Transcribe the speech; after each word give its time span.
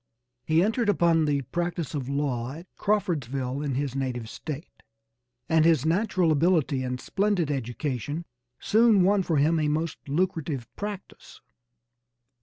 He 0.47 0.63
entered 0.63 0.89
upon 0.89 1.25
the 1.25 1.43
practice 1.51 1.93
of 1.93 2.09
law 2.09 2.53
at 2.53 2.65
Crawfordsville 2.75 3.61
in 3.61 3.75
his 3.75 3.95
native 3.95 4.27
State, 4.31 4.81
and 5.47 5.63
his 5.63 5.85
natural 5.85 6.31
ability 6.31 6.81
and 6.81 6.99
splendid 6.99 7.51
education 7.51 8.25
soon 8.59 9.03
won 9.03 9.21
for 9.21 9.37
him 9.37 9.59
a 9.59 9.67
most 9.67 9.99
lucrative 10.09 10.67
practice. 10.75 11.39